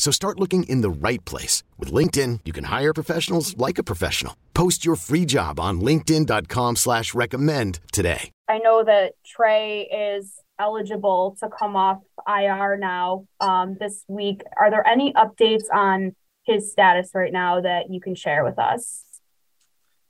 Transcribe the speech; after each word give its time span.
So 0.00 0.10
start 0.10 0.40
looking 0.40 0.62
in 0.62 0.80
the 0.80 0.88
right 0.88 1.22
place. 1.26 1.62
With 1.78 1.92
LinkedIn, 1.92 2.40
you 2.46 2.54
can 2.54 2.64
hire 2.64 2.94
professionals 2.94 3.54
like 3.58 3.76
a 3.76 3.82
professional. 3.82 4.34
Post 4.54 4.82
your 4.82 4.96
free 4.96 5.26
job 5.26 5.60
on 5.60 5.82
linkedin.com 5.82 6.76
slash 6.76 7.12
recommend 7.12 7.80
today. 7.92 8.30
I 8.48 8.58
know 8.60 8.82
that 8.82 9.12
Trey 9.26 9.82
is 9.82 10.40
eligible 10.58 11.36
to 11.40 11.50
come 11.50 11.76
off 11.76 11.98
IR 12.26 12.78
now 12.78 13.26
um, 13.40 13.76
this 13.78 14.02
week. 14.08 14.40
Are 14.58 14.70
there 14.70 14.86
any 14.86 15.12
updates 15.12 15.64
on 15.70 16.16
his 16.44 16.72
status 16.72 17.10
right 17.14 17.32
now 17.32 17.60
that 17.60 17.90
you 17.90 18.00
can 18.00 18.14
share 18.14 18.42
with 18.42 18.58
us? 18.58 19.04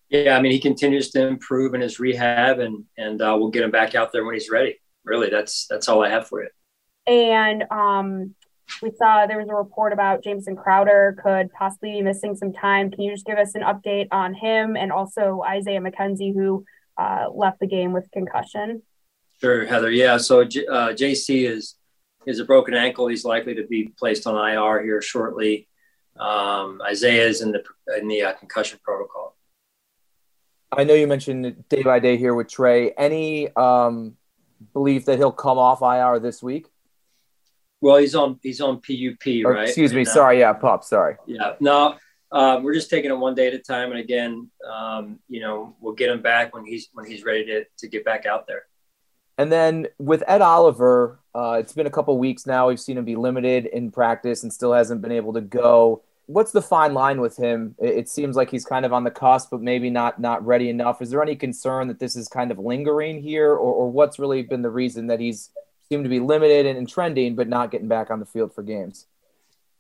Yeah, 0.09 0.37
I 0.37 0.41
mean, 0.41 0.53
he 0.53 0.61
continues 0.61 1.11
to 1.11 1.27
improve 1.27 1.75
in 1.75 1.81
his 1.81 1.98
rehab, 1.98 2.61
and 2.61 2.84
and 2.97 3.20
uh, 3.20 3.37
we'll 3.37 3.50
get 3.50 3.65
him 3.65 3.72
back 3.72 3.97
out 3.97 4.12
there 4.12 4.25
when 4.25 4.34
he's 4.34 4.50
ready. 4.50 4.81
Really, 5.05 5.31
that's 5.31 5.67
that's 5.69 5.89
all 5.89 6.05
I 6.05 6.11
have 6.11 6.28
for 6.28 6.43
you. 6.43 6.48
And 7.06 7.65
um, 7.70 8.34
we 8.83 8.91
saw 8.97 9.27
there 9.27 9.39
was 9.39 9.49
a 9.49 9.55
report 9.55 9.93
about 9.93 10.23
Jamison 10.23 10.57
Crowder 10.57 11.17
could 11.23 11.53
possibly 11.53 11.93
be 11.93 12.03
missing 12.03 12.37
some 12.37 12.53
time. 12.53 12.91
Can 12.91 13.03
you 13.03 13.12
just 13.12 13.27
give 13.27 13.39
us 13.39 13.55
an 13.55 13.62
update 13.62 14.09
on 14.11 14.35
him 14.35 14.77
and 14.77 14.93
also 14.93 15.43
Isaiah 15.47 15.81
McKenzie, 15.81 16.35
who 16.35 16.65
uh, 16.97 17.27
left 17.33 17.61
the 17.61 17.67
game 17.67 17.93
with 17.93 18.11
concussion? 18.12 18.83
Sure, 19.41 19.65
Heather. 19.67 19.91
Yeah, 19.91 20.19
so 20.19 20.43
uh, 20.43 20.45
JC 20.93 21.49
is 21.49 21.77
is 22.27 22.39
a 22.39 22.45
broken 22.45 22.75
ankle. 22.75 23.07
He's 23.07 23.25
likely 23.25 23.55
to 23.55 23.67
be 23.67 23.93
placed 23.99 24.27
on 24.27 24.37
IR 24.37 24.83
here 24.83 25.01
shortly. 25.01 25.69
Um, 26.19 26.83
Isaiah 26.87 27.27
is 27.27 27.41
in 27.41 27.53
the 27.53 27.62
in 27.99 28.09
the 28.09 28.23
uh, 28.23 28.33
concussion 28.34 28.79
protocol. 28.84 29.37
I 30.73 30.84
know 30.84 30.95
you 30.95 31.07
mentioned 31.07 31.69
day 31.69 31.83
by 31.83 31.99
day 31.99 32.17
here 32.17 32.34
with 32.34 32.49
Trey. 32.49 32.93
Any 32.93 33.55
um, 33.57 34.17
belief 34.73 35.07
that 35.07 35.19
he'll 35.19 35.33
come 35.33 35.59
off 35.59 35.83
IR 35.83 36.21
this 36.21 36.43
week? 36.43 36.69
Well, 37.81 37.97
he's 37.97 38.14
on 38.14 38.39
he's 38.42 38.61
on 38.61 38.77
PUP, 38.81 39.45
or, 39.45 39.53
right? 39.53 39.69
Excuse 39.69 39.92
me. 39.92 40.00
And, 40.00 40.09
sorry. 40.09 40.41
Yeah, 40.41 40.53
pop, 40.53 40.84
Sorry. 40.84 41.17
Yeah. 41.27 41.55
No, 41.61 41.97
uh, 42.33 42.61
we're 42.62 42.75
just 42.75 42.91
taking 42.91 43.11
it 43.11 43.19
one 43.19 43.34
day 43.34 43.48
at 43.48 43.55
a 43.55 43.59
time, 43.59 43.91
and 43.91 43.98
again, 43.98 44.50
um, 44.70 45.19
you 45.28 45.41
know, 45.41 45.75
we'll 45.81 45.95
get 45.95 46.11
him 46.11 46.22
back 46.22 46.55
when 46.55 46.64
he's 46.64 46.89
when 46.92 47.06
he's 47.06 47.25
ready 47.25 47.45
to 47.47 47.64
to 47.78 47.89
get 47.89 48.05
back 48.05 48.27
out 48.27 48.47
there. 48.47 48.64
And 49.39 49.50
then 49.50 49.88
with 49.99 50.22
Ed 50.28 50.43
Oliver, 50.43 51.19
uh, 51.34 51.56
it's 51.59 51.72
been 51.72 51.87
a 51.87 51.91
couple 51.91 52.16
weeks 52.19 52.47
now. 52.47 52.69
We've 52.69 52.78
seen 52.78 52.99
him 52.99 53.06
be 53.06 53.16
limited 53.16 53.66
in 53.66 53.91
practice 53.91 54.43
and 54.43 54.53
still 54.53 54.75
hasn't 54.75 55.00
been 55.00 55.12
able 55.12 55.32
to 55.32 55.41
go. 55.41 56.03
What's 56.26 56.53
the 56.53 56.60
fine 56.60 56.93
line 56.93 57.21
with 57.21 57.37
him? 57.37 57.75
It 57.78 58.09
seems 58.09 58.37
like 58.37 58.50
he's 58.50 58.66
kind 58.66 58.84
of 58.84 58.93
on 58.93 59.03
the 59.03 59.10
cusp, 59.10 59.50
but 59.50 59.62
maybe 59.62 59.88
not 59.88 60.21
not 60.21 60.44
ready 60.47 60.69
enough. 60.69 61.00
Is 61.00 61.10
there 61.10 61.22
any 61.22 61.37
concern 61.37 61.88
that 61.88 61.99
this 61.99 62.16
is 62.16 62.28
kind 62.28 62.50
of 62.50 62.59
lingering 62.59 63.22
here, 63.22 63.50
or, 63.50 63.72
or 63.72 63.91
what's 63.91 64.19
really 64.19 64.43
been 64.43 64.62
the 64.62 64.71
reason 64.71 65.06
that 65.06 65.21
he's 65.21 65.50
seemed 65.91 66.05
to 66.05 66.11
be 66.11 66.21
limited 66.21 66.67
and, 66.67 66.78
and 66.78 66.89
trending, 66.89 67.34
but 67.34 67.49
not 67.49 67.71
getting 67.71 67.89
back 67.89 68.11
on 68.11 68.21
the 68.21 68.27
field 68.27 68.55
for 68.55 68.62
games. 68.62 69.06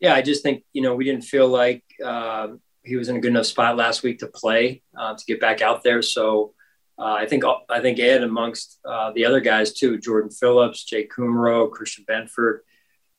Yeah, 0.00 0.14
I 0.14 0.22
just 0.22 0.42
think 0.42 0.64
you 0.72 0.82
know 0.82 0.94
we 0.94 1.04
didn't 1.04 1.24
feel 1.24 1.48
like 1.48 1.84
uh, 2.04 2.48
he 2.82 2.96
was 2.96 3.08
in 3.08 3.16
a 3.16 3.20
good 3.20 3.30
enough 3.30 3.46
spot 3.46 3.76
last 3.76 4.02
week 4.02 4.18
to 4.20 4.26
play 4.26 4.82
uh, 4.98 5.14
to 5.14 5.24
get 5.26 5.40
back 5.40 5.60
out 5.60 5.82
there. 5.82 6.02
So 6.02 6.54
uh, 6.98 7.12
I 7.12 7.26
think 7.26 7.44
I 7.68 7.80
think 7.80 7.98
Ed 7.98 8.22
amongst 8.22 8.80
uh, 8.84 9.12
the 9.12 9.24
other 9.24 9.40
guys 9.40 9.72
too, 9.72 9.98
Jordan 9.98 10.30
Phillips, 10.30 10.84
Jake 10.84 11.12
Kumerow, 11.12 11.70
Christian 11.70 12.04
Benford, 12.08 12.60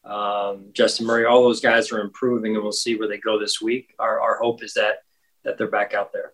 um, 0.03 0.71
Justin 0.73 1.05
Murray, 1.05 1.25
all 1.25 1.43
those 1.43 1.61
guys 1.61 1.91
are 1.91 2.01
improving, 2.01 2.55
and 2.55 2.63
we'll 2.63 2.71
see 2.71 2.95
where 2.95 3.07
they 3.07 3.19
go 3.19 3.39
this 3.39 3.61
week. 3.61 3.93
Our, 3.99 4.19
our 4.19 4.37
hope 4.37 4.63
is 4.63 4.73
that 4.73 5.03
that 5.43 5.57
they're 5.57 5.67
back 5.67 5.93
out 5.93 6.11
there. 6.11 6.33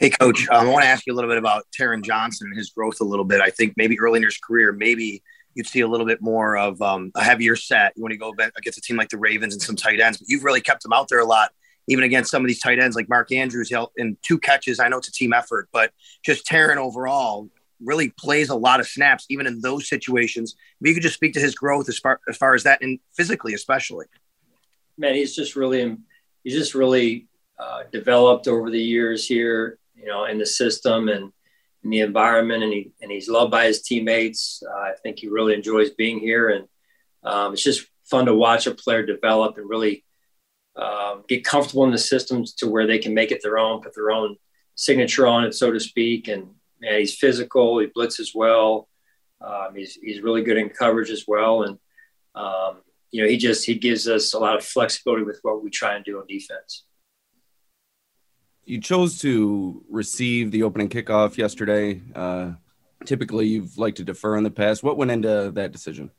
Hey, 0.00 0.08
Coach, 0.08 0.48
um, 0.48 0.66
I 0.66 0.70
want 0.70 0.82
to 0.82 0.88
ask 0.88 1.06
you 1.06 1.12
a 1.12 1.14
little 1.14 1.28
bit 1.28 1.36
about 1.36 1.66
Taron 1.78 2.02
Johnson 2.02 2.46
and 2.46 2.56
his 2.56 2.70
growth 2.70 3.02
a 3.02 3.04
little 3.04 3.24
bit. 3.26 3.42
I 3.42 3.50
think 3.50 3.74
maybe 3.76 4.00
early 4.00 4.16
in 4.16 4.22
his 4.22 4.38
career, 4.38 4.72
maybe 4.72 5.22
you'd 5.54 5.66
see 5.66 5.80
a 5.80 5.86
little 5.86 6.06
bit 6.06 6.22
more 6.22 6.56
of 6.56 6.80
um, 6.80 7.12
a 7.14 7.22
heavier 7.22 7.54
set 7.54 7.92
when 7.96 8.10
you 8.10 8.16
go 8.16 8.32
against 8.56 8.78
a 8.78 8.80
team 8.80 8.96
like 8.96 9.10
the 9.10 9.18
Ravens 9.18 9.52
and 9.52 9.60
some 9.60 9.76
tight 9.76 10.00
ends. 10.00 10.16
But 10.16 10.30
you've 10.30 10.42
really 10.42 10.62
kept 10.62 10.86
him 10.86 10.94
out 10.94 11.08
there 11.08 11.20
a 11.20 11.26
lot, 11.26 11.50
even 11.86 12.02
against 12.02 12.30
some 12.30 12.42
of 12.42 12.48
these 12.48 12.60
tight 12.60 12.78
ends 12.78 12.96
like 12.96 13.10
Mark 13.10 13.30
Andrews 13.30 13.70
in 13.98 14.16
two 14.22 14.38
catches. 14.38 14.80
I 14.80 14.88
know 14.88 14.96
it's 14.96 15.08
a 15.08 15.12
team 15.12 15.34
effort, 15.34 15.68
but 15.70 15.92
just 16.24 16.46
Taron 16.46 16.78
overall 16.78 17.50
really 17.78 18.08
plays 18.08 18.48
a 18.48 18.56
lot 18.56 18.80
of 18.80 18.86
snaps, 18.86 19.26
even 19.28 19.46
in 19.46 19.60
those 19.60 19.86
situations. 19.86 20.54
If 20.80 20.88
you 20.88 20.94
could 20.94 21.02
just 21.02 21.16
speak 21.16 21.34
to 21.34 21.40
his 21.40 21.54
growth 21.54 21.90
as 21.90 21.98
far 21.98 22.20
as, 22.26 22.38
far 22.38 22.54
as 22.54 22.62
that, 22.62 22.80
and 22.80 22.98
physically 23.18 23.52
especially. 23.52 24.06
Man, 24.96 25.14
he's 25.14 25.36
just 25.36 25.56
really 25.56 25.98
he's 26.42 26.54
just 26.54 26.74
really 26.74 27.26
uh, 27.58 27.82
developed 27.92 28.48
over 28.48 28.70
the 28.70 28.80
years 28.80 29.28
here 29.28 29.76
you 30.00 30.06
know, 30.06 30.24
in 30.24 30.38
the 30.38 30.46
system 30.46 31.08
and 31.08 31.32
in 31.84 31.90
the 31.90 32.00
environment, 32.00 32.62
and 32.62 32.72
he 32.72 32.92
and 33.00 33.10
he's 33.10 33.28
loved 33.28 33.50
by 33.50 33.66
his 33.66 33.82
teammates. 33.82 34.62
Uh, 34.66 34.78
I 34.78 34.92
think 35.02 35.18
he 35.18 35.28
really 35.28 35.54
enjoys 35.54 35.90
being 35.90 36.18
here, 36.18 36.50
and 36.50 36.68
um, 37.22 37.52
it's 37.52 37.62
just 37.62 37.86
fun 38.04 38.26
to 38.26 38.34
watch 38.34 38.66
a 38.66 38.74
player 38.74 39.04
develop 39.04 39.56
and 39.56 39.68
really 39.68 40.04
um, 40.76 41.24
get 41.28 41.44
comfortable 41.44 41.84
in 41.84 41.90
the 41.90 41.98
systems 41.98 42.54
to 42.54 42.68
where 42.68 42.86
they 42.86 42.98
can 42.98 43.14
make 43.14 43.30
it 43.30 43.40
their 43.42 43.58
own, 43.58 43.82
put 43.82 43.94
their 43.94 44.10
own 44.10 44.36
signature 44.74 45.26
on 45.26 45.44
it, 45.44 45.54
so 45.54 45.70
to 45.70 45.80
speak. 45.80 46.28
And 46.28 46.50
man, 46.80 46.98
he's 46.98 47.16
physical, 47.16 47.78
he 47.78 47.86
blitzes 47.86 48.30
well, 48.34 48.88
um, 49.40 49.74
he's 49.74 49.94
he's 49.94 50.22
really 50.22 50.42
good 50.42 50.58
in 50.58 50.70
coverage 50.70 51.10
as 51.10 51.24
well, 51.26 51.62
and 51.62 51.78
um, 52.34 52.82
you 53.10 53.22
know, 53.22 53.28
he 53.28 53.36
just 53.36 53.66
he 53.66 53.74
gives 53.74 54.08
us 54.08 54.34
a 54.34 54.38
lot 54.38 54.56
of 54.56 54.64
flexibility 54.64 55.24
with 55.24 55.40
what 55.42 55.62
we 55.62 55.70
try 55.70 55.94
and 55.94 56.04
do 56.04 56.18
on 56.18 56.26
defense 56.26 56.84
you 58.64 58.80
chose 58.80 59.18
to 59.20 59.84
receive 59.88 60.50
the 60.50 60.62
opening 60.62 60.88
kickoff 60.88 61.36
yesterday. 61.36 62.00
Uh, 62.14 62.52
typically, 63.04 63.46
you've 63.46 63.78
liked 63.78 63.96
to 63.98 64.04
defer 64.04 64.36
in 64.36 64.44
the 64.44 64.50
past. 64.50 64.82
What 64.82 64.96
went 64.96 65.10
into 65.10 65.50
that 65.54 65.72
decision? 65.72 66.10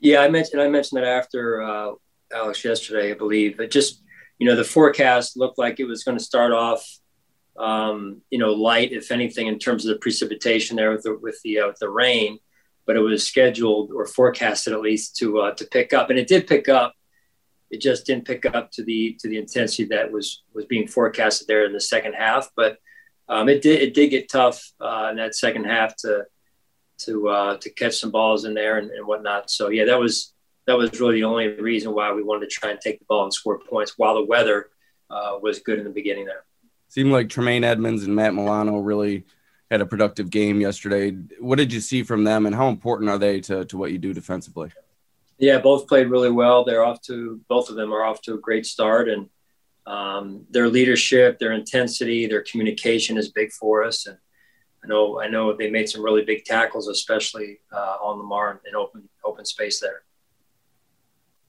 Yeah, 0.00 0.20
I 0.20 0.28
mentioned 0.28 0.60
I 0.60 0.68
mentioned 0.68 1.02
that 1.02 1.08
after 1.08 1.62
uh, 1.62 1.92
Alex 2.32 2.64
yesterday, 2.64 3.12
I 3.12 3.14
believe. 3.14 3.60
It 3.60 3.70
just 3.70 4.02
you 4.38 4.46
know 4.46 4.56
the 4.56 4.64
forecast 4.64 5.36
looked 5.36 5.58
like 5.58 5.80
it 5.80 5.84
was 5.84 6.04
going 6.04 6.18
to 6.18 6.24
start 6.24 6.52
off 6.52 6.86
um, 7.58 8.20
you 8.30 8.38
know 8.38 8.52
light, 8.52 8.92
if 8.92 9.10
anything, 9.10 9.46
in 9.46 9.58
terms 9.58 9.86
of 9.86 9.94
the 9.94 10.00
precipitation 10.00 10.76
there 10.76 10.90
with 10.90 11.02
the 11.02 11.16
with 11.16 11.40
the 11.42 11.60
uh, 11.60 11.68
with 11.68 11.78
the 11.78 11.88
rain. 11.88 12.38
But 12.84 12.96
it 12.96 13.00
was 13.00 13.26
scheduled 13.26 13.90
or 13.92 14.06
forecasted 14.06 14.72
at 14.72 14.80
least 14.80 15.16
to 15.16 15.40
uh, 15.40 15.54
to 15.54 15.66
pick 15.66 15.92
up, 15.92 16.10
and 16.10 16.18
it 16.18 16.28
did 16.28 16.46
pick 16.46 16.68
up 16.68 16.94
it 17.70 17.80
just 17.80 18.06
didn't 18.06 18.26
pick 18.26 18.46
up 18.46 18.70
to 18.72 18.84
the 18.84 19.16
to 19.20 19.28
the 19.28 19.38
intensity 19.38 19.84
that 19.84 20.10
was 20.10 20.42
was 20.54 20.64
being 20.66 20.86
forecasted 20.86 21.48
there 21.48 21.64
in 21.64 21.72
the 21.72 21.80
second 21.80 22.14
half. 22.14 22.50
But 22.56 22.78
um, 23.28 23.48
it 23.48 23.62
did 23.62 23.82
it 23.82 23.94
did 23.94 24.10
get 24.10 24.28
tough 24.28 24.62
uh, 24.80 25.08
in 25.10 25.16
that 25.16 25.34
second 25.34 25.64
half 25.64 25.96
to 25.96 26.24
to 26.98 27.28
uh, 27.28 27.56
to 27.58 27.70
catch 27.70 27.96
some 27.98 28.10
balls 28.10 28.44
in 28.44 28.54
there 28.54 28.78
and, 28.78 28.90
and 28.90 29.06
whatnot. 29.06 29.50
So 29.50 29.68
yeah, 29.68 29.84
that 29.86 29.98
was 29.98 30.32
that 30.66 30.76
was 30.76 31.00
really 31.00 31.16
the 31.16 31.24
only 31.24 31.48
reason 31.48 31.94
why 31.94 32.12
we 32.12 32.22
wanted 32.22 32.48
to 32.48 32.54
try 32.54 32.70
and 32.70 32.80
take 32.80 32.98
the 32.98 33.04
ball 33.08 33.24
and 33.24 33.32
score 33.32 33.58
points 33.58 33.94
while 33.96 34.14
the 34.14 34.24
weather 34.24 34.70
uh, 35.10 35.38
was 35.40 35.60
good 35.60 35.78
in 35.78 35.84
the 35.84 35.90
beginning 35.90 36.26
there. 36.26 36.44
Seemed 36.88 37.12
like 37.12 37.28
Tremaine 37.28 37.64
Edmunds 37.64 38.04
and 38.04 38.14
Matt 38.14 38.34
Milano 38.34 38.78
really 38.78 39.24
had 39.70 39.80
a 39.80 39.86
productive 39.86 40.30
game 40.30 40.60
yesterday. 40.60 41.10
What 41.40 41.58
did 41.58 41.72
you 41.72 41.80
see 41.80 42.02
from 42.04 42.24
them, 42.24 42.46
and 42.46 42.54
how 42.54 42.68
important 42.68 43.10
are 43.10 43.18
they 43.18 43.40
to, 43.42 43.64
to 43.64 43.76
what 43.76 43.90
you 43.90 43.98
do 43.98 44.14
defensively? 44.14 44.70
Yeah, 45.38 45.58
both 45.58 45.86
played 45.86 46.08
really 46.08 46.30
well. 46.30 46.64
They're 46.64 46.84
off 46.84 47.02
to 47.02 47.40
both 47.48 47.68
of 47.68 47.76
them 47.76 47.92
are 47.92 48.04
off 48.04 48.22
to 48.22 48.34
a 48.34 48.38
great 48.38 48.64
start, 48.64 49.08
and 49.08 49.28
um, 49.86 50.46
their 50.50 50.68
leadership, 50.68 51.38
their 51.38 51.52
intensity, 51.52 52.26
their 52.26 52.42
communication 52.42 53.16
is 53.18 53.30
big 53.30 53.52
for 53.52 53.84
us. 53.84 54.06
And 54.06 54.16
I 54.82 54.88
know 54.88 55.20
I 55.20 55.28
know 55.28 55.54
they 55.54 55.70
made 55.70 55.88
some 55.88 56.02
really 56.02 56.24
big 56.24 56.44
tackles, 56.44 56.88
especially 56.88 57.60
uh, 57.72 57.96
on 58.02 58.18
Lamar 58.18 58.60
in 58.66 58.74
open 58.74 59.08
open 59.24 59.44
space 59.44 59.78
there. 59.80 60.02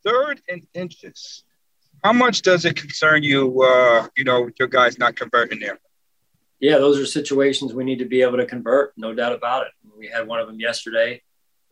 Third 0.03 0.41
and 0.49 0.67
inches. 0.73 1.43
How 2.03 2.13
much 2.13 2.41
does 2.41 2.65
it 2.65 2.75
concern 2.75 3.23
you, 3.23 3.61
uh, 3.63 4.07
you 4.15 4.23
know, 4.23 4.49
your 4.59 4.67
guys 4.67 4.99
not 4.99 5.15
converting 5.15 5.59
there? 5.59 5.79
Yeah, 6.59 6.77
those 6.77 6.99
are 6.99 7.05
situations 7.05 7.73
we 7.73 7.83
need 7.83 7.99
to 7.99 8.05
be 8.05 8.21
able 8.21 8.37
to 8.37 8.45
convert, 8.45 8.93
no 8.97 9.13
doubt 9.13 9.33
about 9.33 9.67
it. 9.67 9.73
We 9.97 10.07
had 10.07 10.27
one 10.27 10.39
of 10.39 10.47
them 10.47 10.59
yesterday, 10.59 11.21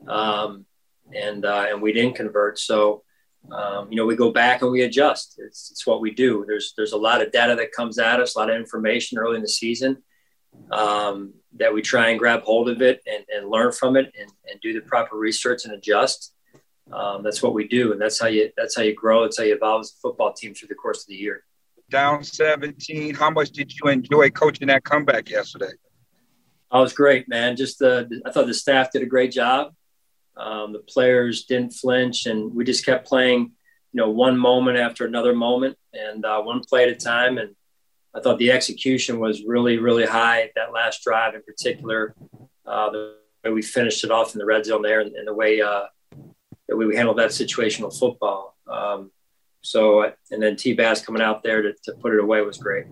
um, 0.07 0.65
and 1.13 1.45
uh, 1.45 1.65
and 1.69 1.81
we 1.81 1.93
didn't 1.93 2.15
convert. 2.15 2.59
So, 2.59 3.03
um, 3.51 3.89
you 3.89 3.97
know, 3.97 4.05
we 4.05 4.15
go 4.15 4.31
back 4.31 4.61
and 4.61 4.71
we 4.71 4.81
adjust. 4.81 5.39
It's, 5.39 5.71
it's 5.71 5.85
what 5.85 6.01
we 6.01 6.11
do. 6.11 6.45
There's 6.47 6.73
there's 6.75 6.93
a 6.93 6.97
lot 6.97 7.21
of 7.21 7.31
data 7.31 7.55
that 7.55 7.71
comes 7.71 7.99
at 7.99 8.19
us, 8.19 8.35
a 8.35 8.39
lot 8.39 8.49
of 8.49 8.55
information 8.55 9.17
early 9.17 9.35
in 9.35 9.41
the 9.41 9.47
season 9.47 10.03
um, 10.71 11.33
that 11.57 11.73
we 11.73 11.81
try 11.81 12.09
and 12.09 12.19
grab 12.19 12.43
hold 12.43 12.69
of 12.69 12.81
it 12.81 13.01
and, 13.05 13.25
and 13.33 13.49
learn 13.49 13.71
from 13.71 13.95
it 13.97 14.11
and, 14.19 14.31
and 14.49 14.61
do 14.61 14.73
the 14.73 14.81
proper 14.81 15.17
research 15.17 15.65
and 15.65 15.73
adjust 15.73 16.33
um, 16.91 17.23
that's 17.23 17.41
what 17.41 17.53
we 17.53 17.67
do, 17.67 17.91
and 17.91 18.01
that's 18.01 18.19
how 18.19 18.27
you 18.27 18.51
that's 18.55 18.75
how 18.75 18.83
you 18.83 18.93
grow. 18.93 19.23
It's 19.23 19.37
how 19.37 19.43
you 19.43 19.55
evolve 19.55 19.81
as 19.81 19.91
a 19.91 20.01
football 20.01 20.33
team 20.33 20.53
through 20.53 20.67
the 20.67 20.75
course 20.75 21.01
of 21.01 21.07
the 21.07 21.15
year. 21.15 21.43
Down 21.89 22.23
17. 22.23 23.13
How 23.13 23.29
much 23.29 23.51
did 23.51 23.73
you 23.73 23.89
enjoy 23.89 24.29
coaching 24.31 24.67
that 24.67 24.83
comeback 24.83 25.29
yesterday? 25.29 25.71
I 26.71 26.79
was 26.81 26.93
great, 26.93 27.27
man. 27.27 27.55
Just 27.55 27.79
the 27.79 28.21
I 28.25 28.31
thought 28.31 28.47
the 28.47 28.53
staff 28.53 28.91
did 28.91 29.01
a 29.01 29.07
great 29.07 29.31
job. 29.31 29.73
Um, 30.37 30.73
the 30.73 30.79
players 30.79 31.45
didn't 31.45 31.73
flinch, 31.73 32.25
and 32.25 32.53
we 32.53 32.65
just 32.65 32.85
kept 32.85 33.07
playing, 33.07 33.53
you 33.93 33.97
know, 34.01 34.09
one 34.09 34.37
moment 34.37 34.77
after 34.77 35.05
another 35.05 35.33
moment, 35.33 35.77
and 35.93 36.25
uh, 36.25 36.41
one 36.41 36.61
play 36.61 36.83
at 36.83 36.89
a 36.89 36.95
time. 36.95 37.37
And 37.37 37.55
I 38.13 38.19
thought 38.19 38.37
the 38.37 38.51
execution 38.51 39.19
was 39.19 39.43
really, 39.43 39.77
really 39.77 40.05
high. 40.05 40.51
That 40.55 40.73
last 40.73 41.03
drive, 41.03 41.35
in 41.35 41.41
particular, 41.41 42.15
uh, 42.65 42.89
the 42.91 43.15
way 43.43 43.51
we 43.51 43.61
finished 43.61 44.03
it 44.03 44.11
off 44.11 44.33
in 44.33 44.39
the 44.39 44.45
red 44.45 44.65
zone 44.65 44.81
there, 44.81 44.99
and, 44.99 45.15
and 45.15 45.27
the 45.27 45.33
way 45.33 45.61
uh, 45.61 45.85
that 46.67 46.75
we 46.75 46.95
handled 46.95 47.19
that 47.19 47.31
situational 47.31 47.97
football. 47.97 48.57
Um, 48.67 49.11
so, 49.61 50.11
and 50.31 50.41
then 50.41 50.55
T 50.55 50.73
Bass 50.73 51.05
coming 51.05 51.21
out 51.21 51.43
there 51.43 51.61
to, 51.61 51.73
to 51.83 51.93
put 51.93 52.13
it 52.13 52.19
away 52.19 52.41
was 52.41 52.57
great. 52.57 52.85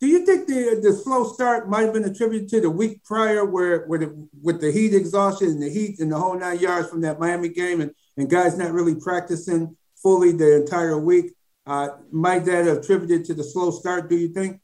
Do 0.00 0.06
you 0.06 0.24
think 0.24 0.46
the 0.46 0.80
the 0.82 0.92
slow 0.92 1.24
start 1.24 1.68
might 1.68 1.82
have 1.82 1.92
been 1.92 2.04
attributed 2.04 2.48
to 2.50 2.60
the 2.60 2.70
week 2.70 3.02
prior, 3.04 3.44
where 3.44 3.84
with 3.86 4.02
the, 4.02 4.28
with 4.42 4.60
the 4.60 4.70
heat 4.70 4.94
exhaustion 4.94 5.48
and 5.48 5.62
the 5.62 5.70
heat 5.70 5.98
and 5.98 6.12
the 6.12 6.18
whole 6.18 6.38
nine 6.38 6.60
yards 6.60 6.88
from 6.88 7.00
that 7.00 7.18
Miami 7.18 7.48
game, 7.48 7.80
and, 7.80 7.90
and 8.16 8.30
guys 8.30 8.56
not 8.56 8.72
really 8.72 8.94
practicing 8.94 9.76
fully 10.00 10.32
the 10.32 10.60
entire 10.60 10.98
week? 10.98 11.32
Uh, 11.66 11.88
might 12.12 12.44
that 12.44 12.64
have 12.64 12.78
attributed 12.78 13.24
to 13.26 13.34
the 13.34 13.44
slow 13.44 13.70
start? 13.70 14.08
Do 14.08 14.16
you 14.16 14.28
think? 14.28 14.60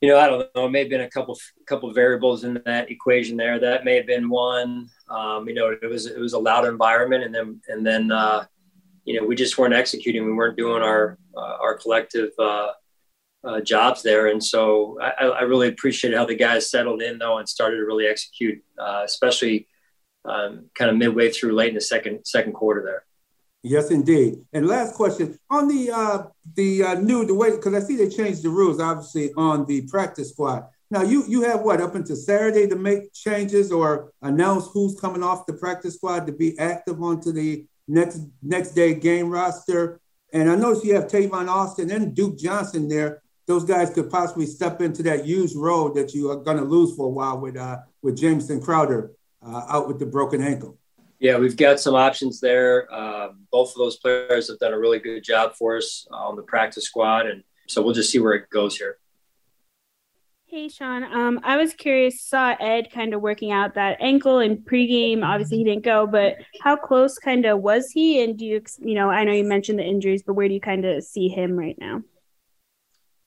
you 0.00 0.08
know, 0.08 0.18
I 0.18 0.28
don't 0.28 0.48
know. 0.54 0.66
It 0.66 0.70
may 0.70 0.80
have 0.80 0.88
been 0.88 1.00
a 1.00 1.10
couple 1.10 1.38
couple 1.66 1.92
variables 1.92 2.44
in 2.44 2.60
that 2.66 2.90
equation 2.90 3.36
there. 3.36 3.58
That 3.58 3.84
may 3.84 3.96
have 3.96 4.06
been 4.06 4.28
one. 4.28 4.88
Um, 5.08 5.48
you 5.48 5.54
know, 5.54 5.76
it 5.82 5.86
was 5.86 6.06
it 6.06 6.18
was 6.18 6.34
a 6.34 6.38
loud 6.38 6.66
environment, 6.66 7.24
and 7.24 7.34
then 7.34 7.60
and 7.68 7.84
then 7.84 8.12
uh, 8.12 8.44
you 9.04 9.18
know 9.18 9.26
we 9.26 9.34
just 9.34 9.58
weren't 9.58 9.74
executing. 9.74 10.24
We 10.24 10.32
weren't 10.32 10.56
doing 10.56 10.82
our 10.82 11.18
uh, 11.36 11.56
our 11.60 11.76
collective 11.76 12.30
uh, 13.44 13.60
jobs 13.60 14.02
there, 14.02 14.28
and 14.28 14.42
so 14.42 14.98
I, 15.00 15.26
I, 15.26 15.42
really 15.42 15.68
appreciate 15.68 16.12
how 16.12 16.24
the 16.24 16.34
guys 16.34 16.70
settled 16.70 17.02
in 17.02 17.18
though 17.18 17.38
and 17.38 17.48
started 17.48 17.76
to 17.76 17.84
really 17.84 18.06
execute, 18.06 18.62
uh, 18.78 19.02
especially 19.04 19.68
um, 20.24 20.66
kind 20.74 20.90
of 20.90 20.96
midway 20.96 21.30
through, 21.30 21.52
late 21.52 21.68
in 21.68 21.76
the 21.76 21.80
second 21.80 22.24
second 22.24 22.52
quarter 22.52 22.82
there. 22.82 23.04
Yes, 23.62 23.90
indeed. 23.90 24.38
And 24.52 24.66
last 24.66 24.94
question 24.94 25.38
on 25.50 25.68
the 25.68 25.90
uh, 25.90 26.22
the 26.54 26.82
uh, 26.82 26.94
new 26.94 27.24
the 27.24 27.34
way 27.34 27.50
because 27.50 27.74
I 27.74 27.80
see 27.86 27.96
they 27.96 28.08
changed 28.08 28.42
the 28.42 28.50
rules 28.50 28.80
obviously 28.80 29.32
on 29.36 29.66
the 29.66 29.82
practice 29.82 30.30
squad. 30.30 30.66
Now 30.90 31.02
you 31.02 31.24
you 31.28 31.42
have 31.42 31.62
what 31.62 31.80
up 31.80 31.94
until 31.94 32.16
Saturday 32.16 32.66
to 32.68 32.76
make 32.76 33.12
changes 33.12 33.72
or 33.72 34.12
announce 34.22 34.68
who's 34.72 34.98
coming 35.00 35.22
off 35.22 35.46
the 35.46 35.52
practice 35.54 35.94
squad 35.94 36.26
to 36.26 36.32
be 36.32 36.58
active 36.58 37.02
onto 37.02 37.32
the 37.32 37.66
next 37.88 38.20
next 38.42 38.70
day 38.70 38.94
game 38.94 39.28
roster. 39.28 40.00
And 40.32 40.50
I 40.50 40.54
notice 40.54 40.84
you 40.84 40.94
have 40.94 41.08
Tavon 41.08 41.48
Austin 41.48 41.90
and 41.90 42.14
Duke 42.14 42.38
Johnson 42.38 42.88
there. 42.88 43.22
Those 43.48 43.64
guys 43.64 43.88
could 43.88 44.10
possibly 44.10 44.44
step 44.44 44.82
into 44.82 45.02
that 45.04 45.26
used 45.26 45.56
role 45.56 45.90
that 45.94 46.12
you 46.12 46.30
are 46.30 46.36
going 46.36 46.58
to 46.58 46.64
lose 46.64 46.94
for 46.94 47.06
a 47.06 47.08
while 47.08 47.40
with 47.40 47.56
uh, 47.56 47.78
with 48.02 48.18
Jamison 48.18 48.60
Crowder 48.60 49.12
uh, 49.42 49.64
out 49.70 49.88
with 49.88 49.98
the 49.98 50.04
broken 50.04 50.42
ankle. 50.42 50.76
Yeah, 51.18 51.38
we've 51.38 51.56
got 51.56 51.80
some 51.80 51.94
options 51.94 52.40
there. 52.40 52.92
Um, 52.94 53.46
both 53.50 53.70
of 53.70 53.76
those 53.76 53.96
players 53.96 54.50
have 54.50 54.58
done 54.58 54.74
a 54.74 54.78
really 54.78 54.98
good 54.98 55.24
job 55.24 55.54
for 55.54 55.78
us 55.78 56.06
on 56.10 56.36
the 56.36 56.42
practice 56.42 56.84
squad, 56.84 57.26
and 57.26 57.42
so 57.66 57.80
we'll 57.80 57.94
just 57.94 58.10
see 58.12 58.18
where 58.18 58.34
it 58.34 58.50
goes 58.50 58.76
here. 58.76 58.98
Hey, 60.44 60.68
Sean. 60.68 61.02
Um, 61.02 61.40
I 61.42 61.56
was 61.56 61.72
curious. 61.72 62.20
Saw 62.20 62.54
Ed 62.60 62.90
kind 62.92 63.14
of 63.14 63.22
working 63.22 63.50
out 63.50 63.74
that 63.74 63.96
ankle 64.00 64.40
in 64.40 64.58
pregame. 64.58 65.24
Obviously, 65.24 65.56
he 65.56 65.64
didn't 65.64 65.84
go, 65.84 66.06
but 66.06 66.36
how 66.60 66.76
close 66.76 67.18
kind 67.18 67.46
of 67.46 67.60
was 67.60 67.90
he? 67.90 68.22
And 68.22 68.38
do 68.38 68.44
you, 68.44 68.62
you 68.78 68.94
know, 68.94 69.08
I 69.08 69.24
know 69.24 69.32
you 69.32 69.44
mentioned 69.44 69.78
the 69.78 69.84
injuries, 69.84 70.22
but 70.22 70.34
where 70.34 70.48
do 70.48 70.54
you 70.54 70.60
kind 70.60 70.84
of 70.84 71.02
see 71.02 71.28
him 71.28 71.58
right 71.58 71.76
now? 71.78 72.02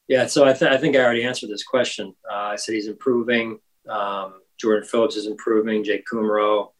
Yeah, 0.07 0.27
so 0.27 0.45
I, 0.45 0.53
th- 0.53 0.71
I 0.71 0.77
think 0.77 0.95
I 0.95 0.99
already 0.99 1.23
answered 1.23 1.49
this 1.49 1.63
question. 1.63 2.13
Uh, 2.29 2.35
I 2.35 2.55
said 2.57 2.75
he's 2.75 2.87
improving. 2.87 3.59
Um, 3.87 4.41
Jordan 4.57 4.87
Phillips 4.87 5.15
is 5.15 5.27
improving. 5.27 5.83
Jake 5.83 6.05
Kumerow 6.11 6.71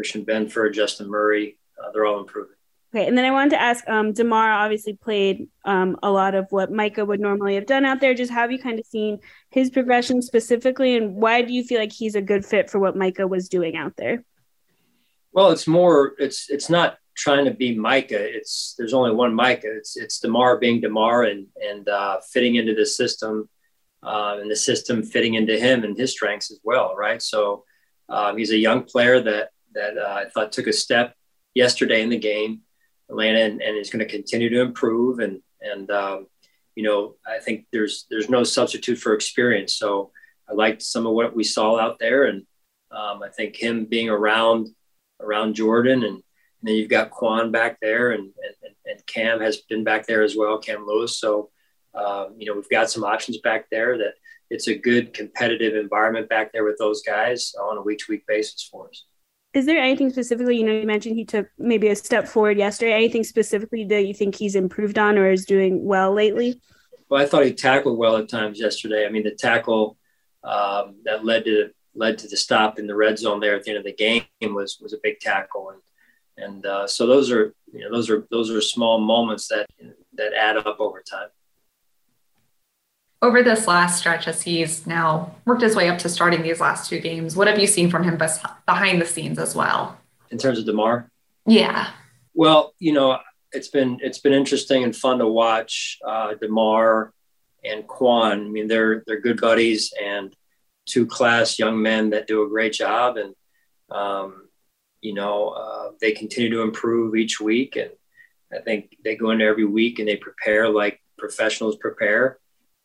Christian 0.00 0.24
Benford, 0.24 0.72
Justin 0.72 1.10
Murray. 1.10 1.58
Uh, 1.78 1.90
they're 1.92 2.06
all 2.06 2.20
improving. 2.20 2.56
Okay, 2.92 3.06
and 3.06 3.16
then 3.16 3.24
I 3.24 3.30
wanted 3.30 3.50
to 3.50 3.60
ask, 3.60 3.86
um, 3.88 4.12
Damar 4.12 4.50
obviously 4.50 4.94
played 4.94 5.46
um, 5.64 5.96
a 6.02 6.10
lot 6.10 6.34
of 6.34 6.46
what 6.50 6.72
Micah 6.72 7.04
would 7.04 7.20
normally 7.20 7.54
have 7.54 7.66
done 7.66 7.84
out 7.84 8.00
there. 8.00 8.14
Just 8.14 8.32
have 8.32 8.50
you 8.50 8.58
kind 8.58 8.80
of 8.80 8.86
seen 8.86 9.18
his 9.50 9.70
progression 9.70 10.22
specifically, 10.22 10.96
and 10.96 11.14
why 11.14 11.42
do 11.42 11.52
you 11.52 11.62
feel 11.62 11.78
like 11.78 11.92
he's 11.92 12.14
a 12.14 12.22
good 12.22 12.44
fit 12.44 12.70
for 12.70 12.78
what 12.78 12.96
Micah 12.96 13.28
was 13.28 13.48
doing 13.48 13.76
out 13.76 13.96
there? 13.96 14.24
Well, 15.32 15.50
it's 15.50 15.68
more. 15.68 16.14
It's 16.18 16.50
it's 16.50 16.68
not 16.68 16.96
trying 17.20 17.44
to 17.44 17.50
be 17.50 17.76
Micah. 17.76 18.36
It's 18.36 18.74
there's 18.78 18.94
only 18.94 19.12
one 19.12 19.34
Micah. 19.34 19.76
It's 19.76 19.96
it's 19.96 20.18
Damar 20.18 20.58
being 20.58 20.80
Damar 20.80 21.24
and 21.24 21.46
and 21.62 21.88
uh, 21.88 22.20
fitting 22.32 22.54
into 22.54 22.74
the 22.74 22.86
system, 22.86 23.48
uh, 24.02 24.38
and 24.40 24.50
the 24.50 24.56
system 24.56 25.02
fitting 25.02 25.34
into 25.34 25.58
him 25.58 25.84
and 25.84 25.96
his 25.96 26.12
strengths 26.12 26.50
as 26.50 26.60
well, 26.64 26.96
right? 26.96 27.22
So 27.22 27.64
um, 28.08 28.38
he's 28.38 28.52
a 28.52 28.56
young 28.56 28.84
player 28.84 29.20
that 29.20 29.50
that 29.74 29.98
uh, 29.98 30.14
I 30.24 30.30
thought 30.30 30.52
took 30.52 30.66
a 30.66 30.72
step 30.72 31.14
yesterday 31.54 32.02
in 32.02 32.08
the 32.08 32.18
game, 32.18 32.62
Atlanta, 33.10 33.40
and, 33.40 33.60
and 33.60 33.76
is 33.76 33.90
going 33.90 34.04
to 34.04 34.10
continue 34.10 34.48
to 34.48 34.62
improve. 34.62 35.18
And 35.18 35.42
and 35.60 35.90
um, 35.90 36.26
you 36.74 36.82
know, 36.82 37.16
I 37.26 37.38
think 37.38 37.66
there's 37.70 38.06
there's 38.10 38.30
no 38.30 38.44
substitute 38.44 38.96
for 38.96 39.12
experience. 39.12 39.74
So 39.74 40.10
I 40.48 40.54
liked 40.54 40.82
some 40.82 41.06
of 41.06 41.12
what 41.12 41.36
we 41.36 41.44
saw 41.44 41.78
out 41.78 41.98
there, 41.98 42.24
and 42.24 42.46
um, 42.90 43.22
I 43.22 43.28
think 43.28 43.56
him 43.56 43.84
being 43.84 44.08
around 44.08 44.68
around 45.20 45.54
Jordan, 45.54 46.02
and 46.02 46.22
then 46.62 46.74
you've 46.74 46.90
got 46.90 47.10
Quan 47.10 47.50
back 47.50 47.78
there, 47.80 48.10
and, 48.10 48.22
and 48.22 48.74
and 48.86 49.06
Cam 49.06 49.40
has 49.40 49.58
been 49.58 49.84
back 49.84 50.06
there 50.06 50.22
as 50.22 50.36
well, 50.36 50.58
Cam 50.58 50.86
Lewis. 50.86 51.18
So 51.18 51.50
um, 51.94 52.34
you 52.38 52.46
know, 52.46 52.54
we've 52.54 52.68
got 52.68 52.90
some 52.90 53.04
options 53.04 53.38
back 53.38 53.68
there 53.70 53.98
that 53.98 54.14
it's 54.48 54.68
a 54.68 54.74
good 54.74 55.12
competitive 55.12 55.74
environment 55.74 56.28
back 56.28 56.52
there 56.52 56.64
with 56.64 56.76
those 56.78 57.02
guys 57.02 57.54
on 57.60 57.78
a 57.78 57.82
week 57.82 57.98
to 57.98 58.04
week 58.08 58.26
basis 58.26 58.68
for 58.70 58.88
us. 58.88 59.04
Is 59.52 59.66
there 59.66 59.78
anything 59.78 60.10
specifically 60.10 60.58
you 60.58 60.64
know 60.64 60.72
you 60.72 60.86
mentioned 60.86 61.16
he 61.16 61.24
took 61.24 61.48
maybe 61.58 61.88
a 61.88 61.96
step 61.96 62.28
forward 62.28 62.56
yesterday. 62.56 62.92
Anything 62.92 63.24
specifically 63.24 63.84
that 63.86 64.06
you 64.06 64.14
think 64.14 64.36
he's 64.36 64.54
improved 64.54 64.98
on 64.98 65.18
or 65.18 65.30
is 65.30 65.44
doing 65.44 65.84
well 65.84 66.12
lately? 66.12 66.60
Well 67.08 67.20
i 67.20 67.26
thought 67.26 67.44
he 67.44 67.52
tackled 67.52 67.98
well 67.98 68.16
at 68.16 68.28
times 68.28 68.60
yesterday. 68.60 69.06
I 69.06 69.10
mean 69.10 69.24
the 69.24 69.32
tackle 69.32 69.96
um, 70.44 70.96
that 71.04 71.24
led 71.24 71.44
to 71.46 71.70
led 71.96 72.18
to 72.18 72.28
the 72.28 72.36
stop 72.36 72.78
in 72.78 72.86
the 72.86 72.94
red 72.94 73.18
zone 73.18 73.40
there 73.40 73.56
at 73.56 73.64
the 73.64 73.70
end 73.70 73.78
of 73.78 73.84
the 73.84 73.92
game 73.92 74.24
was 74.42 74.78
was 74.80 74.92
a 74.92 74.98
big 75.02 75.18
tackle. 75.18 75.70
And 75.70 75.80
and 76.40 76.66
uh, 76.66 76.86
so 76.86 77.06
those 77.06 77.30
are 77.30 77.54
you 77.72 77.80
know 77.80 77.90
those 77.90 78.10
are 78.10 78.26
those 78.30 78.50
are 78.50 78.60
small 78.60 79.00
moments 79.00 79.48
that 79.48 79.66
that 80.14 80.32
add 80.34 80.56
up 80.56 80.80
over 80.80 81.02
time. 81.02 81.28
Over 83.22 83.42
this 83.42 83.66
last 83.66 83.98
stretch 83.98 84.26
as 84.26 84.42
he's 84.42 84.86
now 84.86 85.34
worked 85.44 85.62
his 85.62 85.76
way 85.76 85.88
up 85.88 85.98
to 85.98 86.08
starting 86.08 86.42
these 86.42 86.60
last 86.60 86.88
two 86.88 87.00
games 87.00 87.36
what 87.36 87.48
have 87.48 87.58
you 87.58 87.66
seen 87.66 87.90
from 87.90 88.02
him 88.02 88.18
behind 88.66 89.00
the 89.00 89.06
scenes 89.06 89.38
as 89.38 89.54
well? 89.54 89.98
In 90.30 90.38
terms 90.38 90.58
of 90.58 90.66
Damar, 90.66 91.10
yeah. 91.46 91.90
Well 92.34 92.74
you 92.78 92.92
know 92.92 93.18
it's 93.52 93.68
been 93.68 93.98
it's 94.02 94.18
been 94.18 94.32
interesting 94.32 94.84
and 94.84 94.94
fun 94.94 95.18
to 95.18 95.26
watch 95.26 95.98
uh, 96.06 96.34
damar 96.34 97.12
and 97.64 97.86
quan. 97.86 98.46
I 98.46 98.48
mean 98.48 98.68
they're 98.68 99.02
they're 99.06 99.20
good 99.20 99.40
buddies 99.40 99.92
and 100.00 100.34
two 100.86 101.06
class 101.06 101.58
young 101.58 101.80
men 101.80 102.10
that 102.10 102.26
do 102.26 102.42
a 102.42 102.48
great 102.48 102.72
job. 102.72 103.16
And 103.16 103.34
um, 103.90 104.48
you 105.00 105.14
know 105.14 105.48
uh, 105.48 105.90
they 106.00 106.12
continue 106.12 106.50
to 106.50 106.62
improve 106.62 107.16
each 107.16 107.40
week 107.40 107.76
and 107.76 107.90
i 108.52 108.58
think 108.58 108.96
they 109.04 109.16
go 109.16 109.30
into 109.30 109.44
every 109.44 109.64
week 109.64 109.98
and 109.98 110.08
they 110.08 110.16
prepare 110.16 110.68
like 110.68 111.00
professionals 111.18 111.76
prepare 111.76 112.38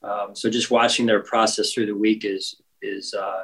um, 0.03 0.35
so 0.35 0.49
just 0.49 0.69
watching 0.69 1.05
their 1.05 1.23
process 1.23 1.73
through 1.73 1.87
the 1.87 1.95
week 1.95 2.25
is 2.25 2.61
is 2.81 3.13
uh, 3.13 3.43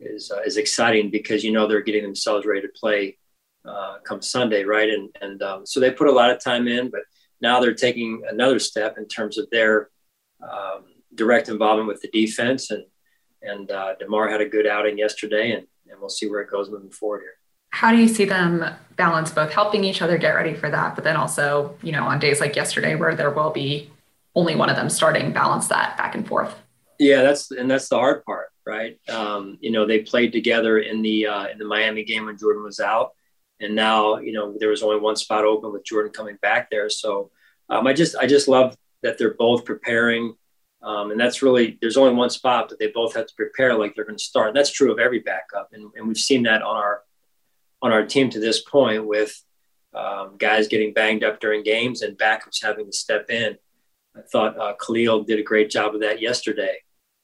is 0.00 0.30
uh, 0.30 0.42
is 0.42 0.56
exciting 0.56 1.10
because 1.10 1.42
you 1.42 1.52
know 1.52 1.66
they're 1.66 1.80
getting 1.82 2.04
themselves 2.04 2.46
ready 2.46 2.62
to 2.62 2.68
play 2.68 3.16
uh, 3.64 3.98
come 4.04 4.22
Sunday, 4.22 4.64
right? 4.64 4.88
And 4.88 5.10
and 5.20 5.42
um, 5.42 5.66
so 5.66 5.80
they 5.80 5.90
put 5.90 6.08
a 6.08 6.12
lot 6.12 6.30
of 6.30 6.42
time 6.42 6.68
in, 6.68 6.90
but 6.90 7.02
now 7.40 7.60
they're 7.60 7.74
taking 7.74 8.22
another 8.28 8.58
step 8.58 8.96
in 8.98 9.06
terms 9.06 9.38
of 9.38 9.48
their 9.50 9.90
um, 10.42 10.84
direct 11.14 11.48
involvement 11.48 11.88
with 11.88 12.00
the 12.00 12.10
defense. 12.10 12.70
And 12.70 12.84
and 13.42 13.70
uh, 13.70 13.94
Damar 13.98 14.28
had 14.28 14.40
a 14.40 14.48
good 14.48 14.66
outing 14.66 14.98
yesterday, 14.98 15.52
and 15.52 15.66
and 15.90 16.00
we'll 16.00 16.08
see 16.08 16.28
where 16.28 16.40
it 16.40 16.50
goes 16.50 16.70
moving 16.70 16.90
forward 16.90 17.22
here. 17.22 17.38
How 17.70 17.90
do 17.90 17.98
you 17.98 18.08
see 18.08 18.24
them 18.24 18.64
balance 18.96 19.30
both 19.30 19.52
helping 19.52 19.84
each 19.84 20.02
other 20.02 20.18
get 20.18 20.34
ready 20.34 20.54
for 20.54 20.68
that, 20.68 20.94
but 20.94 21.04
then 21.04 21.16
also, 21.16 21.76
you 21.82 21.92
know, 21.92 22.04
on 22.04 22.18
days 22.18 22.40
like 22.40 22.56
yesterday 22.56 22.96
where 22.96 23.14
there 23.14 23.30
will 23.30 23.50
be 23.50 23.90
only 24.34 24.54
one 24.54 24.68
of 24.68 24.76
them 24.76 24.90
starting, 24.90 25.32
balance 25.32 25.68
that 25.68 25.96
back 25.96 26.14
and 26.14 26.26
forth? 26.26 26.54
Yeah, 26.98 27.22
that's 27.22 27.50
and 27.50 27.70
that's 27.70 27.88
the 27.88 27.96
hard 27.96 28.24
part, 28.24 28.48
right? 28.66 28.98
Um, 29.08 29.58
you 29.60 29.70
know, 29.70 29.86
they 29.86 30.00
played 30.00 30.32
together 30.32 30.78
in 30.78 31.00
the 31.00 31.26
uh, 31.26 31.46
in 31.48 31.58
the 31.58 31.64
Miami 31.64 32.04
game 32.04 32.26
when 32.26 32.36
Jordan 32.36 32.64
was 32.64 32.80
out, 32.80 33.12
and 33.60 33.74
now 33.74 34.18
you 34.18 34.32
know 34.32 34.56
there 34.58 34.70
was 34.70 34.82
only 34.82 34.98
one 34.98 35.16
spot 35.16 35.44
open 35.44 35.72
with 35.72 35.84
Jordan 35.84 36.12
coming 36.12 36.36
back 36.42 36.70
there. 36.70 36.90
So 36.90 37.30
um, 37.68 37.86
I 37.86 37.92
just 37.92 38.16
I 38.16 38.26
just 38.26 38.48
love 38.48 38.76
that 39.02 39.16
they're 39.16 39.34
both 39.34 39.64
preparing, 39.64 40.34
um, 40.82 41.12
and 41.12 41.20
that's 41.20 41.40
really 41.40 41.78
there's 41.80 41.96
only 41.96 42.14
one 42.14 42.30
spot, 42.30 42.68
but 42.68 42.80
they 42.80 42.88
both 42.88 43.14
have 43.14 43.26
to 43.26 43.34
prepare 43.36 43.78
like 43.78 43.94
they're 43.94 44.04
going 44.04 44.18
to 44.18 44.24
start. 44.24 44.48
And 44.48 44.56
that's 44.56 44.72
true 44.72 44.90
of 44.90 44.98
every 44.98 45.20
backup, 45.20 45.68
and, 45.72 45.92
and 45.94 46.08
we've 46.08 46.18
seen 46.18 46.42
that 46.44 46.62
on 46.62 46.76
our 46.76 47.02
on 47.82 47.92
our 47.92 48.04
team 48.04 48.30
to 48.30 48.40
this 48.40 48.62
point 48.62 49.06
with 49.06 49.42
um, 49.94 50.36
guys 50.38 50.68
getting 50.68 50.92
banged 50.92 51.24
up 51.24 51.40
during 51.40 51.62
games 51.62 52.02
and 52.02 52.18
backups 52.18 52.62
having 52.62 52.86
to 52.86 52.92
step 52.92 53.30
in. 53.30 53.56
I 54.16 54.20
thought 54.22 54.58
uh, 54.58 54.74
Khalil 54.74 55.24
did 55.24 55.38
a 55.38 55.42
great 55.42 55.70
job 55.70 55.94
of 55.94 56.00
that 56.00 56.20
yesterday 56.20 56.78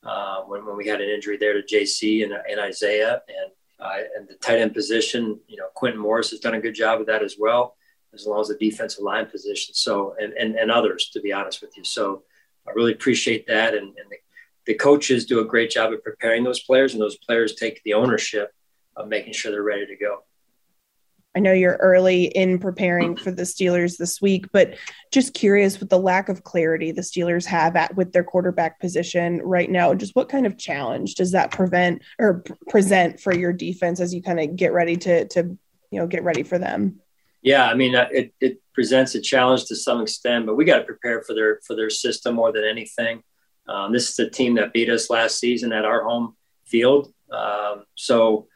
uh, 0.04 0.42
when, 0.42 0.64
when 0.64 0.76
we 0.76 0.86
had 0.86 1.00
an 1.00 1.08
injury 1.08 1.36
there 1.36 1.60
to 1.60 1.62
JC 1.62 2.24
and, 2.24 2.32
and 2.32 2.60
Isaiah 2.60 3.22
and 3.28 3.50
uh, 3.80 3.98
and 4.16 4.28
the 4.28 4.34
tight 4.34 4.60
end 4.60 4.72
position. 4.72 5.38
You 5.48 5.56
know, 5.56 5.66
Quintin 5.74 6.00
Morris 6.00 6.30
has 6.30 6.40
done 6.40 6.54
a 6.54 6.60
good 6.60 6.74
job 6.74 7.00
of 7.00 7.06
that 7.06 7.22
as 7.22 7.36
well, 7.38 7.76
as 8.12 8.24
well 8.26 8.40
as 8.40 8.48
the 8.48 8.56
defensive 8.56 9.02
line 9.02 9.26
position. 9.26 9.74
So 9.74 10.14
and 10.18 10.32
and, 10.34 10.56
and 10.56 10.70
others, 10.70 11.10
to 11.10 11.20
be 11.20 11.32
honest 11.32 11.60
with 11.60 11.76
you. 11.76 11.84
So 11.84 12.22
I 12.66 12.72
really 12.72 12.92
appreciate 12.92 13.46
that, 13.48 13.74
and, 13.74 13.88
and 13.88 14.10
the, 14.10 14.16
the 14.66 14.74
coaches 14.74 15.26
do 15.26 15.40
a 15.40 15.44
great 15.44 15.70
job 15.70 15.92
of 15.92 16.02
preparing 16.02 16.44
those 16.44 16.60
players, 16.60 16.94
and 16.94 17.02
those 17.02 17.18
players 17.18 17.54
take 17.54 17.82
the 17.82 17.94
ownership 17.94 18.54
of 18.96 19.08
making 19.08 19.34
sure 19.34 19.50
they're 19.52 19.62
ready 19.62 19.86
to 19.86 19.96
go. 19.96 20.22
I 21.36 21.40
know 21.40 21.52
you're 21.52 21.78
early 21.80 22.26
in 22.26 22.58
preparing 22.58 23.16
for 23.16 23.32
the 23.32 23.42
Steelers 23.42 23.96
this 23.96 24.22
week, 24.22 24.46
but 24.52 24.76
just 25.10 25.34
curious 25.34 25.80
with 25.80 25.90
the 25.90 25.98
lack 25.98 26.28
of 26.28 26.44
clarity 26.44 26.92
the 26.92 27.02
Steelers 27.02 27.44
have 27.46 27.74
at 27.74 27.94
with 27.96 28.12
their 28.12 28.22
quarterback 28.22 28.78
position 28.78 29.40
right 29.42 29.68
now, 29.68 29.94
just 29.94 30.14
what 30.14 30.28
kind 30.28 30.46
of 30.46 30.56
challenge 30.56 31.16
does 31.16 31.32
that 31.32 31.50
prevent 31.50 32.02
or 32.20 32.44
present 32.68 33.18
for 33.18 33.34
your 33.34 33.52
defense 33.52 34.00
as 34.00 34.14
you 34.14 34.22
kind 34.22 34.38
of 34.38 34.54
get 34.54 34.72
ready 34.72 34.96
to 34.96 35.26
to 35.28 35.58
you 35.90 36.00
know 36.00 36.06
get 36.06 36.22
ready 36.22 36.44
for 36.44 36.58
them? 36.58 37.00
Yeah, 37.42 37.66
I 37.66 37.74
mean 37.74 37.96
uh, 37.96 38.08
it, 38.12 38.32
it 38.40 38.62
presents 38.72 39.16
a 39.16 39.20
challenge 39.20 39.64
to 39.66 39.76
some 39.76 40.00
extent, 40.00 40.46
but 40.46 40.54
we 40.54 40.64
got 40.64 40.78
to 40.78 40.84
prepare 40.84 41.22
for 41.22 41.34
their 41.34 41.60
for 41.66 41.74
their 41.74 41.90
system 41.90 42.36
more 42.36 42.52
than 42.52 42.64
anything. 42.64 43.24
Um, 43.66 43.92
this 43.92 44.08
is 44.10 44.18
a 44.20 44.30
team 44.30 44.54
that 44.54 44.72
beat 44.72 44.88
us 44.88 45.10
last 45.10 45.38
season 45.38 45.72
at 45.72 45.84
our 45.84 46.04
home 46.04 46.36
field, 46.64 47.12
um, 47.32 47.84
so 47.96 48.46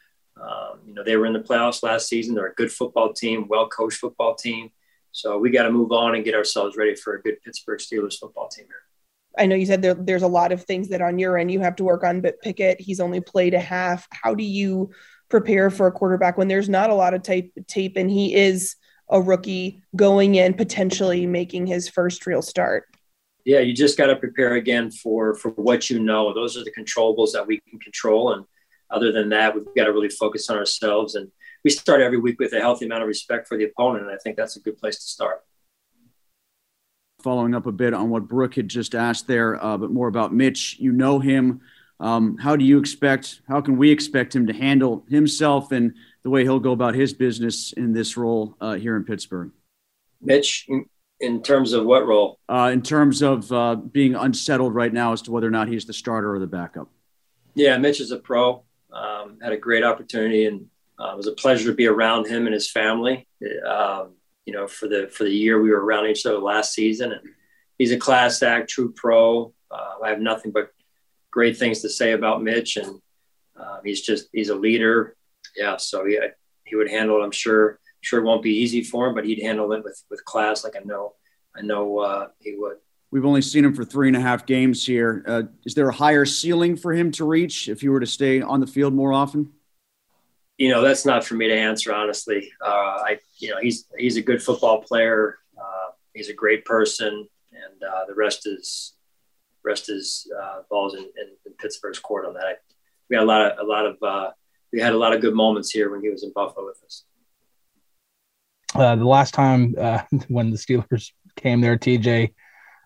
um, 0.40 0.80
you 0.87 0.95
know, 0.95 1.04
they 1.04 1.16
were 1.16 1.26
in 1.26 1.33
the 1.33 1.40
playoffs 1.40 1.83
last 1.83 2.09
season. 2.09 2.35
They're 2.35 2.47
a 2.47 2.54
good 2.54 2.73
football 2.73 3.12
team, 3.12 3.47
well 3.49 3.68
coached 3.68 3.99
football 3.99 4.35
team. 4.35 4.71
So 5.12 5.38
we 5.38 5.50
got 5.50 5.64
to 5.64 5.71
move 5.71 5.92
on 5.92 6.14
and 6.14 6.25
get 6.25 6.35
ourselves 6.35 6.76
ready 6.76 6.95
for 6.95 7.14
a 7.14 7.23
good 7.23 7.42
Pittsburgh 7.45 7.80
Steelers 7.80 8.18
football 8.18 8.49
team 8.49 8.66
here. 8.66 8.83
I 9.37 9.47
know 9.47 9.57
you 9.57 9.66
said 9.66 9.83
there, 9.83 9.95
there's 9.95 10.23
a 10.23 10.28
lot 10.28 10.52
of 10.52 10.64
things 10.64 10.88
that 10.88 11.00
on 11.00 11.18
your 11.18 11.38
end 11.38 11.50
you 11.50 11.61
have 11.61 11.76
to 11.76 11.85
work 11.85 12.02
on, 12.04 12.21
but 12.21 12.40
Pickett, 12.40 12.80
he's 12.80 13.00
only 13.00 13.21
played 13.21 13.54
a 13.54 13.61
half. 13.61 14.07
How 14.11 14.35
do 14.35 14.45
you 14.45 14.90
prepare 15.28 15.71
for 15.71 15.87
a 15.87 15.92
quarterback 15.92 16.38
when 16.38 16.49
there's 16.49 16.68
not 16.68 16.90
a 16.90 16.95
lot 16.95 17.14
of 17.14 17.23
tape, 17.23 17.52
tape 17.66 17.97
and 17.97 18.11
he 18.11 18.35
is 18.35 18.76
a 19.11 19.21
rookie 19.21 19.83
going 19.97 20.35
in 20.35 20.54
potentially 20.54 21.26
making 21.26 21.66
his 21.66 21.88
first 21.88 22.26
real 22.26 22.42
start? 22.42 22.85
Yeah, 23.45 23.61
you 23.61 23.73
just 23.73 23.97
got 23.97 24.09
to 24.09 24.16
prepare 24.16 24.54
again 24.54 24.90
for 24.90 25.35
for 25.35 25.50
what 25.52 25.88
you 25.88 26.00
know. 26.00 26.35
Those 26.35 26.57
are 26.57 26.64
the 26.64 26.73
controllables 26.73 27.33
that 27.33 27.47
we 27.47 27.61
can 27.68 27.78
control, 27.78 28.35
and 28.35 28.45
other 28.90 29.12
than 29.12 29.28
that, 29.30 29.54
we've 29.54 29.64
got 29.76 29.85
to 29.85 29.92
really 29.92 30.09
focus 30.09 30.49
on 30.50 30.57
ourselves. 30.57 31.14
And 31.14 31.30
we 31.64 31.71
start 31.71 32.00
every 32.00 32.18
week 32.18 32.38
with 32.38 32.52
a 32.52 32.61
healthy 32.61 32.87
amount 32.87 33.02
of 33.02 33.09
respect 33.09 33.49
for 33.49 33.57
the 33.57 33.64
opponent. 33.64 34.07
And 34.07 34.14
I 34.14 34.18
think 34.23 34.37
that's 34.37 34.57
a 34.57 34.61
good 34.61 34.78
place 34.78 34.97
to 34.97 35.02
start. 35.02 35.45
Following 37.23 37.54
up 37.54 37.66
a 37.66 37.73
bit 37.73 37.95
on 37.95 38.11
what 38.11 38.28
Brooke 38.28 38.54
had 38.54 38.68
just 38.68 38.95
asked 38.95 39.26
there, 39.26 39.62
uh, 39.62 39.76
but 39.76 39.90
more 39.90 40.09
about 40.09 40.33
Mitch. 40.33 40.76
You 40.78 40.92
know 40.92 41.18
him. 41.18 41.61
Um, 42.00 42.38
how 42.38 42.54
do 42.54 42.64
you 42.64 42.78
expect, 42.78 43.42
how 43.49 43.61
can 43.61 43.76
we 43.76 43.90
expect 43.90 44.35
him 44.35 44.47
to 44.47 44.52
handle 44.52 45.04
himself 45.09 45.73
and 45.73 45.95
the 46.23 46.30
way 46.30 46.45
he'll 46.45 46.61
go 46.61 46.73
about 46.73 46.95
his 46.95 47.12
business 47.12 47.73
in 47.73 47.92
this 47.92 48.16
role 48.16 48.57
uh, 48.61 48.75
here 48.75 48.97
in 48.97 49.04
Pittsburgh? 49.04 49.50
Mitch, 50.21 50.68
in, 51.21 51.42
terms 51.42 51.73
of 51.73 51.85
what 51.85 52.07
role? 52.07 52.38
Uh, 52.49 52.71
in 52.73 52.83
terms 52.83 53.21
of 53.21 53.50
uh, 53.50 53.75
being 53.75 54.14
unsettled 54.14 54.75
right 54.75 54.92
now 54.92 55.12
as 55.12 55.23
to 55.23 55.33
whether 55.33 55.47
or 55.47 55.50
not 55.50 55.66
he's 55.66 55.87
the 55.87 55.92
starter 55.92 56.33
or 56.33 56.38
the 56.38 56.47
backup. 56.47 56.88
Yeah, 57.54 57.76
Mitch 57.78 58.00
is 58.00 58.12
a 58.12 58.18
pro. 58.18 58.62
Um, 58.92 59.38
had 59.42 59.52
a 59.52 59.59
great 59.59 59.85
opportunity, 59.85 60.47
and 60.47 60.66
uh, 60.99 61.12
it 61.12 61.16
was 61.16 61.26
a 61.26 61.33
pleasure 61.33 61.71
to 61.71 61.76
be 61.76 61.87
around 61.87 62.26
him 62.26 62.47
and 62.47 62.54
his 62.54 62.71
family. 62.71 63.28
Um, 63.66 64.14
you 64.47 64.52
know, 64.52 64.66
for 64.66 64.88
the 64.88 65.09
for 65.12 65.25
the 65.25 65.30
year 65.30 65.61
we 65.61 65.71
were 65.71 65.85
around 65.85 66.07
each 66.07 66.25
other 66.25 66.38
last 66.38 66.73
season, 66.73 67.12
and 67.12 67.21
he's 67.76 67.92
a 67.92 67.99
class 67.99 68.42
act, 68.42 68.71
true 68.71 68.92
pro. 68.92 69.52
Uh, 69.71 69.95
I 70.02 70.09
have 70.09 70.21
nothing 70.21 70.52
but 70.52 70.71
great 71.30 71.59
things 71.59 71.83
to 71.83 71.90
say 71.90 72.12
about 72.12 72.42
Mitch, 72.42 72.76
and 72.76 73.00
uh, 73.59 73.78
he's 73.85 74.00
just 74.00 74.28
he's 74.33 74.49
a 74.49 74.54
leader. 74.54 75.16
Yeah, 75.57 75.76
so 75.76 76.07
he 76.07 76.18
he 76.64 76.76
would 76.76 76.90
handle 76.90 77.21
it. 77.21 77.25
I'm 77.25 77.30
sure 77.30 77.78
sure 78.00 78.21
it 78.21 78.25
won't 78.25 78.42
be 78.42 78.59
easy 78.59 78.83
for 78.83 79.09
him, 79.09 79.14
but 79.14 79.26
he'd 79.26 79.42
handle 79.42 79.73
it 79.73 79.85
with 79.85 80.02
with 80.11 80.25
class, 80.25 80.64
like 80.64 80.76
I 80.76 80.85
know 80.85 81.14
I 81.57 81.62
know 81.62 81.99
uh, 81.99 82.28
he 82.40 82.54
would. 82.57 82.76
We've 83.10 83.24
only 83.24 83.40
seen 83.40 83.64
him 83.64 83.74
for 83.74 83.84
three 83.84 84.08
and 84.08 84.16
a 84.16 84.20
half 84.20 84.44
games 84.44 84.84
here. 84.84 85.24
Uh, 85.26 85.42
is 85.64 85.74
there 85.74 85.88
a 85.88 85.94
higher 85.94 86.26
ceiling 86.26 86.76
for 86.76 86.92
him 86.92 87.10
to 87.12 87.24
reach 87.24 87.68
if 87.68 87.80
he 87.80 87.88
were 87.88 88.00
to 88.00 88.06
stay 88.06 88.42
on 88.42 88.60
the 88.60 88.66
field 88.66 88.92
more 88.92 89.12
often? 89.12 89.50
You 90.58 90.70
know, 90.70 90.82
that's 90.82 91.06
not 91.06 91.24
for 91.24 91.34
me 91.34 91.48
to 91.48 91.54
answer, 91.54 91.94
honestly. 91.94 92.52
Uh, 92.62 92.68
I, 92.68 93.18
you 93.36 93.50
know, 93.50 93.58
he's 93.60 93.86
he's 93.96 94.16
a 94.16 94.22
good 94.22 94.42
football 94.42 94.82
player. 94.82 95.38
Uh, 95.56 95.92
he's 96.12 96.28
a 96.28 96.34
great 96.34 96.64
person, 96.64 97.28
and 97.52 97.82
uh, 97.82 98.04
the 98.06 98.14
rest 98.14 98.46
is 98.46 98.94
rest 99.64 99.88
is 99.88 100.30
uh, 100.42 100.62
balls 100.68 100.94
in, 100.94 101.00
in, 101.00 101.28
in, 101.46 101.52
Pittsburgh's 101.58 101.98
court 101.98 102.26
on 102.26 102.34
that. 102.34 102.58
We 103.08 103.16
had 103.16 103.22
a 103.22 103.26
lot 103.26 103.52
of 103.52 103.58
a 103.58 103.68
lot 103.68 103.86
of 103.86 103.96
uh, 104.02 104.30
we 104.72 104.80
had 104.80 104.92
a 104.92 104.98
lot 104.98 105.14
of 105.14 105.22
good 105.22 105.34
moments 105.34 105.70
here 105.70 105.90
when 105.90 106.02
he 106.02 106.10
was 106.10 106.24
in 106.24 106.32
Buffalo 106.34 106.66
with 106.66 106.82
us. 106.84 107.04
the 108.74 108.96
last 108.96 109.32
time 109.32 109.72
when 110.28 110.50
the 110.50 110.58
Steelers 110.58 111.12
came 111.36 111.62
there, 111.62 111.78
TJ 111.78 112.32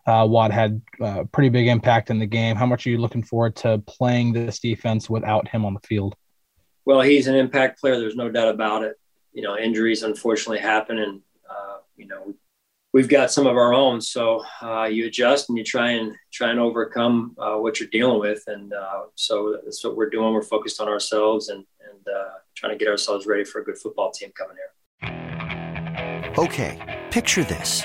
uh, 0.07 0.27
Watt 0.29 0.51
had 0.51 0.83
a 1.01 1.05
uh, 1.05 1.25
pretty 1.25 1.49
big 1.49 1.69
impact 1.69 2.11
in 2.11 2.19
the 2.19 2.27
game. 2.27 2.57
How 2.57 2.67
much 2.67 2.87
are 2.87 2.91
you 2.91 2.99
looking 2.99 3.23
forward 3.23 3.55
to 3.57 3.79
playing 3.87 4.33
this 4.33 4.59
defense 4.59 5.09
without 5.09 5.49
him 5.49 5.65
on 5.65 5.75
the 5.75 5.81
field? 5.81 6.17
Well, 6.85 7.01
he's 7.01 7.29
an 7.29 7.37
impact 7.37 7.81
player. 7.81 7.99
There's 7.99 8.17
no 8.17 8.29
doubt 8.29 8.49
about 8.49 8.83
it. 8.83 8.97
You 9.33 9.43
know, 9.43 9.57
injuries 9.57 10.03
unfortunately 10.03 10.59
happen, 10.59 10.99
and 10.99 11.21
uh, 11.49 11.77
you 11.97 12.07
know 12.07 12.35
we've 12.93 13.09
got 13.09 13.31
some 13.31 13.47
of 13.47 13.57
our 13.57 13.73
own. 13.73 14.01
So 14.01 14.45
uh, 14.61 14.85
you 14.85 15.07
adjust 15.07 15.49
and 15.49 15.57
you 15.57 15.65
try 15.65 15.93
and 15.93 16.15
try 16.33 16.51
and 16.51 16.59
overcome 16.59 17.37
uh, 17.39 17.57
what 17.57 17.79
you're 17.79 17.89
dealing 17.89 18.19
with, 18.19 18.43
and 18.49 18.73
uh, 18.75 19.03
so 19.15 19.59
that's 19.65 19.85
what 19.85 19.97
we're 19.97 20.11
doing. 20.11 20.35
We're 20.35 20.43
focused 20.43 20.81
on 20.81 20.89
ourselves 20.89 21.49
and 21.49 21.65
and 21.89 22.01
trying 22.57 22.77
to 22.77 22.79
get 22.79 22.89
ourselves 22.89 23.27
ready 23.27 23.45
for 23.45 23.61
a 23.61 23.65
good 23.65 23.79
football 23.79 24.11
team 24.11 24.33
coming 24.37 24.57
here. 24.57 26.35
Okay, 26.39 27.05
picture 27.11 27.45
this. 27.45 27.85